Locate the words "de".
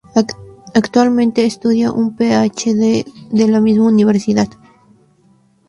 3.29-3.47